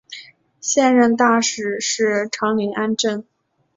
[0.59, 3.23] 现任大使是长岭安政。